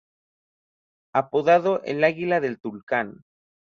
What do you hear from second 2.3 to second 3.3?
de Tulcán".